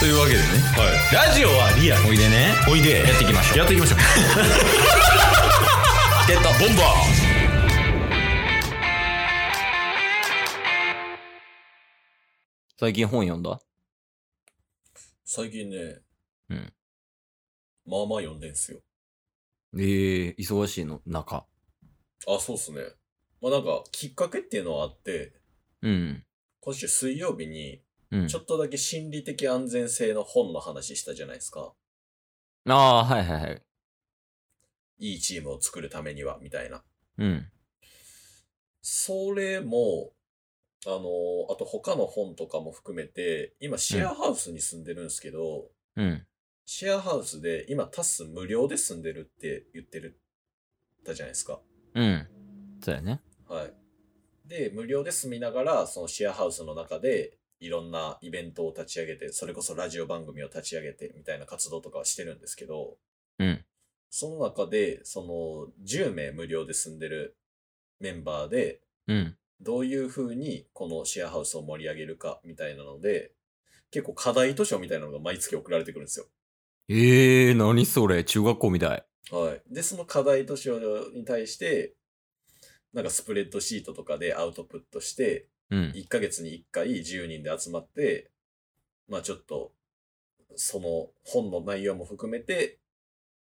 [0.00, 0.44] というわけでね
[0.78, 1.28] はい。
[1.28, 2.08] ラジオはリアル。
[2.08, 3.00] おいでねおいで。
[3.00, 3.98] やっていきましょうやっていきましょう。
[6.26, 6.82] ゲットボンバ
[12.78, 13.60] 最近本読んだ？
[15.24, 16.00] 最近ね、
[16.48, 16.72] うん。
[17.84, 18.80] まあまあ読んでんすよ。
[19.78, 21.02] ええ忙しいの？
[21.04, 21.46] 中
[22.26, 22.80] あ、そうっすね。
[23.42, 25.34] まあなんか、きっかけっていうのはあって、
[25.82, 26.24] うん
[26.60, 31.72] 今週水曜日に、うんちょっとだけ心理的安全性の本の話したじゃないですか。
[32.68, 33.62] ああはいはいはい
[34.98, 36.82] いいチームを作るためには、みたいな。
[37.18, 37.50] うん
[38.82, 40.12] それも、
[40.86, 41.00] あの
[41.50, 46.26] あと他の本とかも含めて、今シェアハウスに住んでるんですけど、うん
[46.66, 50.20] シェアハウスで今タス無料で住んでるって言ってる、
[51.04, 51.60] たじゃないですか。
[51.94, 52.28] うん
[52.82, 53.74] そうやねはい。
[54.48, 62.96] で、無料で住みながら、そのシェアハウスの中で、いろんなイベントを立ち上げて、それこそラジオ番組を立ち上げて、みたいな活動とかはしてるんですけど、
[63.38, 63.64] うん
[64.12, 67.36] その中で、その、10名無料で住んでる
[68.00, 73.32] メンバーで、うんどういう風にこのシェアハウスを盛り上げるか、みたいなので、
[73.90, 76.26] 結構課題図書みたいなのが毎月送られてくるんですよ。
[76.88, 78.24] ええー、何それ？
[78.24, 79.62] 中学校みたいはい。
[79.72, 80.78] で、その課題図書
[81.14, 81.94] に対して、
[82.94, 85.92] なんかスプレッドシートとかでアウトプットして、うん。
[85.94, 88.30] 1ヶ月に1回10人で集まって、
[89.08, 89.72] まあちょっと、
[90.56, 92.78] その本の内容も含めて、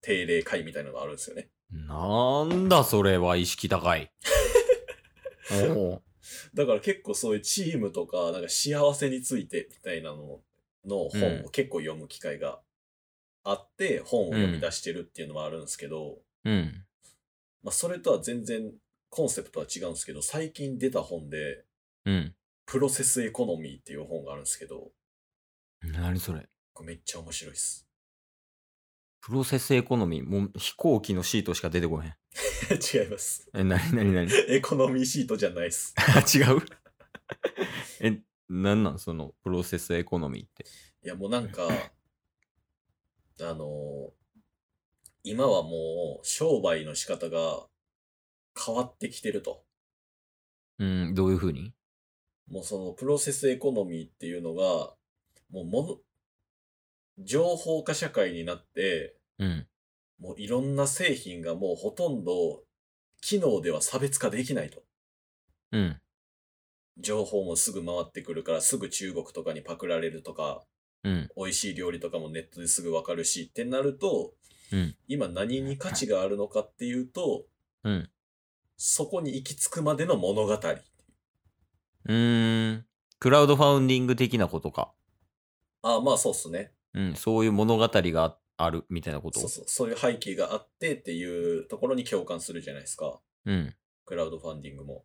[0.00, 1.48] 定例会みたいなのがあるんですよね。
[1.70, 4.10] なんだそれは意識高い。
[5.76, 6.02] おう。
[6.54, 10.40] だから結構そういうチームとか、なんか幸せについてみたいなの
[10.84, 12.60] の本を結構読む機会が
[13.44, 16.84] あって、本を読み出してるっていうのもあるんですけど、うん。
[17.62, 18.72] まあそれとは全然
[19.10, 21.64] コンセプトは違うんですけど、最近出た本で、
[22.08, 22.34] うん。
[22.66, 24.90] プロセスエコノミーっていう本があるんですけど、
[25.82, 26.48] 何それ？
[26.72, 27.86] これめっちゃ面白いです。
[29.20, 32.14] プロセスエコノミーもう飛行機のシートしか出てこへん。
[32.72, 33.50] 違います。
[33.54, 35.94] え何何何エコノミーシートじゃないです。
[35.98, 36.62] あ違う？
[38.00, 38.98] えなんなん？
[38.98, 40.64] そのプロセスエコノミーって。
[41.04, 41.68] いやもうなんか、
[43.40, 44.18] あのー
[45.24, 47.66] 今はもう商売の仕方が
[48.64, 49.64] 変わってきてると。
[50.78, 51.74] うんどういうふうに？
[52.50, 54.94] もうそのプロセスエコノミーっていうのが、
[55.50, 59.66] もうもの、情報化社会になって、うん。
[60.20, 62.62] もういろんな製品がもうほとんど
[63.20, 64.82] 機能では差別化できないと。
[65.72, 66.00] うん。
[66.98, 70.64] 情報もすぐ回ってくるからすぐ中国とかにパクられるとか、
[71.04, 71.28] うん。
[71.36, 74.32] 美味しい料理とかもネットですぐわかるしってなると、
[74.72, 74.96] うん。
[75.06, 77.44] 今何に価値があるのかっていうと、
[77.84, 78.10] うん。
[78.76, 80.58] そこに行き着くまでの物語。
[82.08, 82.84] うーん
[83.20, 84.92] クラウドファウンディング的なことか
[85.82, 86.72] ああ、まあそうっすね。
[86.94, 89.38] うんそういう物語がああるみたいなこと？
[89.38, 89.64] そうそう。
[89.66, 93.20] そういう背景があってっていうところに共感するじゃないですか。
[93.46, 93.74] うん
[94.04, 95.04] クラウドファンディングも。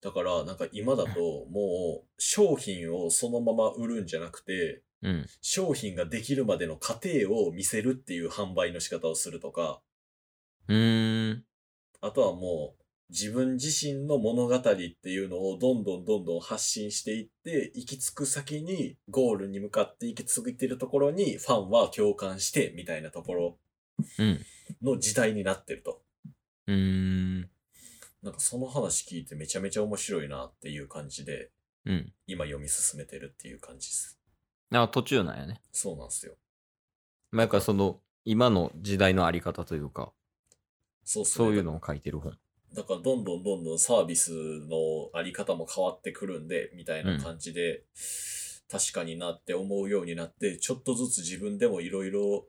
[0.00, 1.20] だから、なんか今だと
[1.50, 9.80] もう商品をそのまま売るんじゃなくて、うん商品ができるまでの過程を見せるっていう販売の仕方をするとか、
[10.68, 11.44] うーん
[12.00, 23.58] あとはもう自分自身の物語っていうのをどんどんどんどん発信していって、行き着く先にゴールに向かって行き着いてるところにファンは共感してみたいなところ
[24.18, 24.40] うん
[24.82, 26.02] の時代になってると。
[26.66, 27.40] うーん
[28.22, 31.50] なんかその話聞いてめちゃめちゃ面白いなっていう感じで、
[31.84, 34.18] うん今読み進めてるっていう感じです。
[34.72, 36.34] あ途中なんやねそうなんですよ。
[37.30, 40.12] まあなんかその今の時代のあり方というか
[41.04, 41.28] そうね。
[41.28, 42.38] そういうのを書いてる本
[42.74, 47.84] だからどんどんどんどんサービスのあり方も変わってくるんで、みたいな感じで、
[48.70, 52.46] 確かになって思うようになって、ちょっとずつ自分でもいろいろ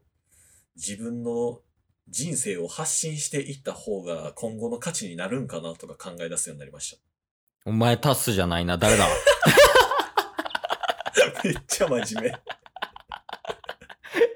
[0.76, 1.62] 自分の
[2.10, 7.00] 人生を発信していった方が今後の価値になるんかなとか考え出すようになりまし
[7.66, 9.08] お前タスじゃないな誰だ？
[11.44, 11.46] た。
[11.48, 12.34] めっちゃ真面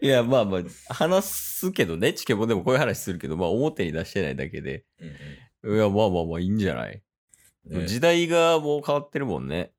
[0.02, 2.14] いやまあまあ話すけどね。
[2.14, 4.86] チケボンでもこういう話するけどまあ表に出してないだけで。
[5.00, 5.08] 目。
[5.08, 5.16] うん
[5.66, 7.02] いやまあまあまあいいんじゃない、
[7.70, 7.82] うん。
[7.82, 9.72] ね時代がもう変わってるもんね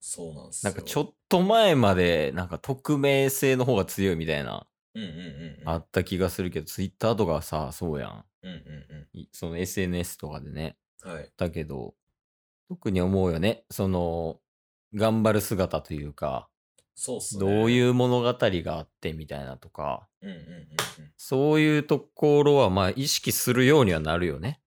[0.00, 0.72] そうなんですよ。
[0.72, 5.16] なんかちょっと前までなんか匿名性の方が強いみたいなうんうんうん
[5.62, 5.68] うん。
[5.68, 11.12] あった気がするけどツイッターとかさそうやんうんうんいその SNS とかでねうん。
[11.12, 11.32] はい。
[11.36, 11.94] だけど
[12.68, 14.40] 特に思うよねその
[14.94, 16.48] 頑張る姿というか
[16.94, 17.40] そうっすね。。
[17.40, 21.12] どういうう物語があってみたいなとかうんうんうんうん。
[21.16, 24.60] そういうところはまあ意識するようにはなるよね、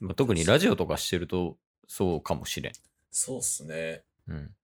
[0.00, 2.72] まあ、特にラジオとかしてるとそうかもしれん
[3.10, 4.04] そうっすね。
[4.26, 4.54] うん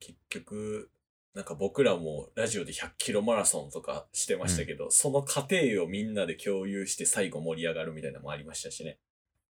[0.00, 0.90] 結局、
[1.32, 8.98] なんか僕らもラジオで100キロマラソンとかしてましたけど、その過程をみんなで共有して最後盛り上がるみたいなのもありましたしね。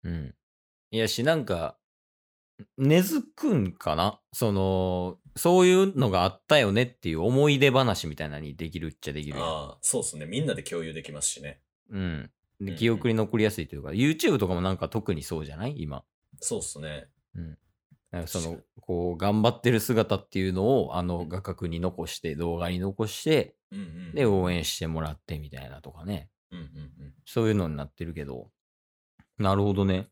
[0.03, 0.35] うん。
[0.91, 1.77] いやし、なんか、
[2.77, 4.19] 根付くんかな？
[4.33, 9.39] その、そういうのがあったよねっていう思い出話みたいなのにできるっちゃできる。
[9.39, 10.25] ああ、そうですね。
[10.25, 11.61] みんなで共有できますしね。
[11.89, 12.31] うん。
[12.77, 15.75] 記憶に残りやすいというか、YouTube とかもなんか特にそうじゃない？
[15.77, 16.03] 今。
[16.39, 17.07] そうっすね。
[18.11, 24.13] なんかそのこう、頑張ってる姿っていうのを、あの画角に残して、動画に残して、うんうん。
[24.13, 26.29] で、応援してもらってみたいなとかね。
[26.51, 26.67] うんうんう
[27.07, 27.13] ん。
[27.25, 28.51] そういうのになってるけど。
[29.37, 30.09] なるほどね。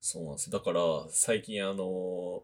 [0.00, 0.58] そうなんですよ。
[0.58, 2.42] だから、最近あの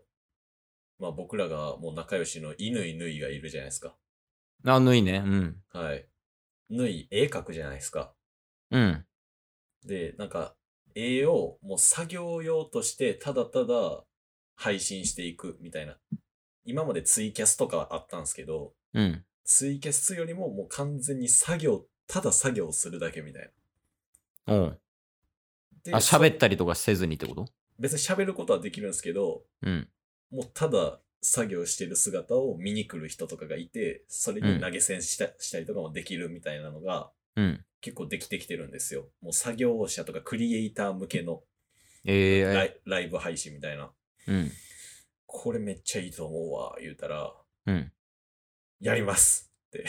[1.01, 3.97] まあ僕らがもう仲良しの犬ぬいがいるじゃないですか。
[4.65, 5.25] あ、ぬいね。
[5.27, 5.57] うん。
[5.73, 6.07] はい。
[6.71, 8.15] ぬい、絵描くじゃないですか。
[8.71, 9.05] うん。
[9.85, 10.55] で、なんか、
[10.95, 14.05] 絵をもう作業用としてただただ
[14.55, 15.97] 配信していくみたいな。
[16.65, 19.25] 今までツイキャスとかあったんですけど、うん。
[19.45, 23.51] ツイキャスよりももう完全に作業、ただ作業するだけみたい
[24.47, 24.55] な。
[24.55, 24.79] うん。
[25.83, 27.47] であ、喋そったりとかせずにってこと？
[27.79, 29.89] 別に喋ることはできるんですけど、うん。
[30.31, 37.65] もうただ作業してる姿を見に来る人とかがいて、それに投げ銭した,、したりとかもできるみたいなのがうん。
[37.83, 39.11] 結構できてきてるんですよ。
[39.21, 41.43] もう作業者とかクリエイター向けの
[42.05, 43.91] ええライ,、ライブ配信みたいな。
[44.29, 44.51] うん。
[45.27, 47.33] これめっちゃいいと思うわ、言うたら、
[47.67, 47.93] うん。
[48.81, 49.85] やりますって。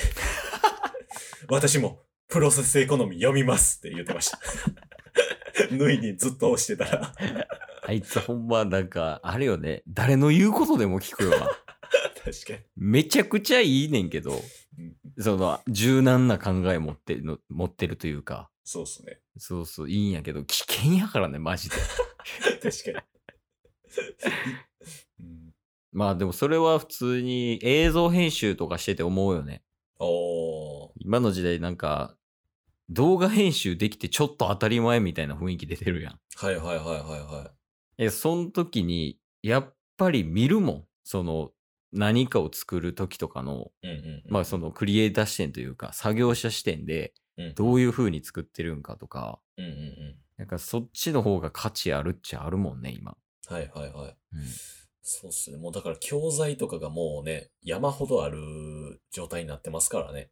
[1.47, 4.39] 私もプロセスエコノミー読みますって言ってました。
[5.71, 7.13] 縫いにずっと押してたら。
[7.85, 9.83] あいつほんまなんか、あれよね。
[9.87, 11.49] 誰の言うことでも聞くよな。
[12.23, 12.59] 確かに。
[12.75, 14.31] めちゃくちゃいいねんけど、
[14.77, 19.19] うんその、柔軟な考え持ってるの、持ってるというか、そうっすね。
[19.37, 21.75] そうそう、いいんやけど、危険やからね、マジで。
[22.61, 23.05] 確か
[25.19, 25.19] に。
[25.19, 25.53] うん、
[25.91, 29.63] まあでもそれは普通に映像編集とかしてて思うよね。
[30.97, 32.15] 今の時代なんか、
[32.89, 36.19] 動画編集できてちょっと当たり前みたいな雰囲気出てるやん。
[36.35, 37.51] はいはいはいはいは
[37.97, 40.87] え、その時に、やっぱり見るもん。
[41.03, 41.51] その、
[41.93, 43.87] 何かを作る時とかの、い。
[43.87, 44.23] うんうん、うん。
[44.27, 50.15] まあそのクリエイター視点というか、作業者視点で、うん、どういう風に作ってるんかとか、うんうんうん。
[50.37, 53.15] なんかそっちの方が価値あるっちゃあるもんね、今。
[53.47, 54.17] はいはいはい。
[54.33, 54.41] うん。
[55.01, 55.57] そうっすね。
[55.57, 60.31] もうだから教材とかがもうね、山ほどある状態になってますからね。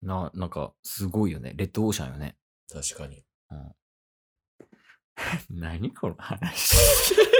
[0.00, 1.54] な、なんか、すごいよね。
[1.56, 2.36] レッドオーシャンよね。
[2.72, 3.24] 確かに。
[3.50, 3.72] うん。
[5.50, 6.76] 何この話？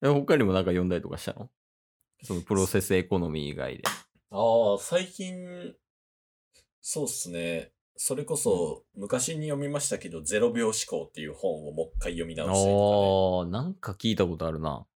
[0.00, 1.50] 他にもなんか読んだりとかしたの？
[2.22, 3.84] そのプロセスエコノミー以外で。
[4.30, 5.74] ああ、最近、
[6.80, 7.72] そうっすね。
[7.96, 13.54] それこそ、昔に読みましたけど、ゼロ秒思考っていう本をもう一回読み直したりとかね。
[13.54, 14.86] ああ、なんか聞いたことあるな。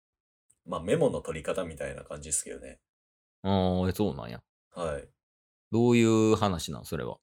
[0.66, 2.80] まあメモの取り方みたいな感じですけどね。
[3.42, 4.42] ああ、そうなんや。
[4.74, 5.08] はい。
[5.70, 6.84] どういう話なん？
[6.84, 7.18] それは。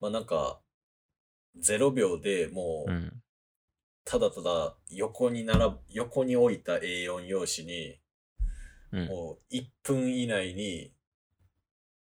[0.00, 0.60] まあなんか、
[1.58, 3.22] 0秒でもう、うん。
[4.06, 7.98] ただただ横に並ぶ、横に置いた A4 用紙に、
[8.92, 9.06] うん。
[9.08, 10.92] もう1分以内に、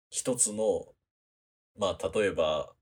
[0.08, 0.86] 一つの、
[1.76, 2.72] まあ例えば、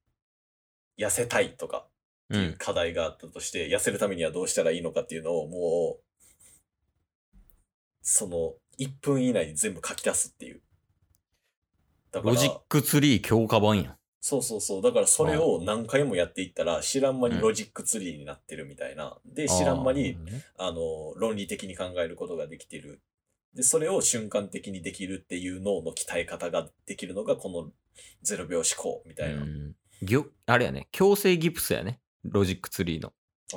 [0.98, 1.88] 痩せたいとかっ
[2.30, 6.04] ていう課題があったとして、痩せるためにはどうしたらいいのかっていうのをもう、
[8.02, 10.60] その1分以内に全部書き出すっていう。
[12.12, 13.96] だからロジックツリー強化版やん。
[14.28, 14.82] そうそうそう。
[14.82, 19.16] だからそれを何回もやっていったら、知らん間にロジックツリーになってるみたいな。
[19.24, 20.18] で、知らん間に、
[20.58, 23.00] あの、論理的に考えることができてる。
[23.54, 27.70] で、それを瞬間的にできるっていう脳の鍛え方ができるのが、この
[28.24, 29.42] 0秒思考みたいな。
[29.42, 32.00] うんぎょあれやね、強制ギプスやね。
[32.24, 33.12] ロジックツリーの。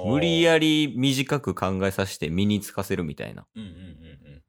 [0.05, 3.47] 無理やり短く考えさせて身につかせるみたいな。
[3.55, 3.79] うんうんうんう
[4.35, 4.43] ん。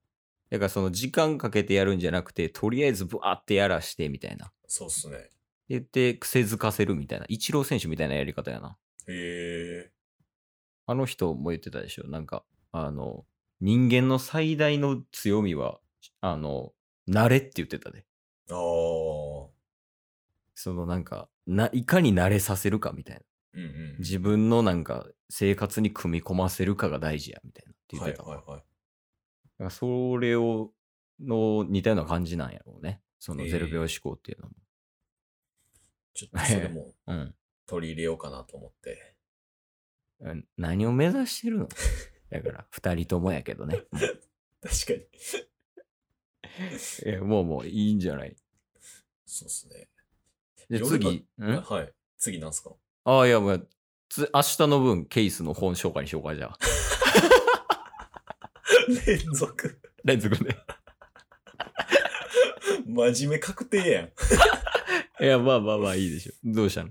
[0.51, 4.53] だからその時間かけてやるんじゃなくて、とりあえずブワーってやらしてみたいな。
[4.67, 5.31] そうっすね。
[5.71, 7.27] 言って癖づかせるみたいな。
[7.29, 8.77] イチロー選手みたいなやり方やな。
[9.07, 9.91] へえ。
[10.87, 12.09] あの人も言ってたでしょ。
[12.09, 13.25] なんか、あの、
[13.61, 15.79] 人間の最大の強みは、
[16.21, 16.73] あの、
[17.09, 18.05] 慣れって言ってたで。
[18.51, 18.57] ああ。
[20.57, 23.23] そのなんか、ないかに慣れさせるかみたいな。
[23.55, 23.97] うんうん。
[24.01, 28.25] 自分のなんか生活に組み込ませるかが大事やみたいなって言ってた。
[28.25, 29.71] はいはいはい。
[29.71, 30.73] それを、
[31.21, 33.01] の似たような感じなんやろうね。
[33.21, 34.55] そのえーゼロ秒思考っていうのも。
[36.21, 37.35] ちょっとそれも うん。
[37.67, 39.15] 取り入れようかなと思って。
[40.21, 41.69] うん何を目指してるの？
[42.31, 43.85] だから、二人ともやけどね。
[43.91, 45.07] 確かに。
[47.07, 48.37] えもうもういいんじゃない？
[49.25, 49.89] そうっすね。
[50.69, 51.93] で、夜次、はい。
[52.19, 52.75] 次なんすか？
[53.05, 53.69] ああ、いや、もう、
[54.11, 56.59] つ明日の分、ケースの本紹介にしようか、じゃあ。
[59.07, 59.81] 連続。
[60.05, 60.55] 連続で。
[62.87, 64.13] 真面目確定やん。
[65.21, 66.33] いや、まあまあまあいいでしょ。
[66.45, 66.91] どうしたの？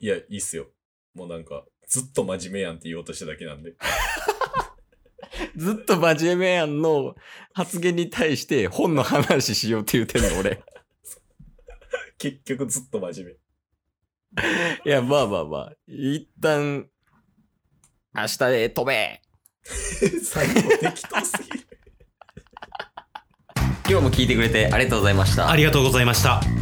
[0.00, 0.66] いや、いいっすよ。
[1.14, 3.74] もうなんか、ずっと真面目やんって言おうとしただけなんで。
[5.56, 7.14] ずっと真面目やんの
[7.54, 10.62] 発言に対して本の話しようって言うてんの、俺。
[12.18, 13.36] 結局ずっと真面
[14.84, 15.72] いや、まあまあまあ。
[15.86, 16.88] 一旦、
[18.14, 19.22] 明日で飛べ目。
[20.22, 21.66] 最後適当すぎる。
[23.88, 25.56] 今日も聞いてくれてありがとうございましたあ。
[25.56, 26.61] りがとうございました。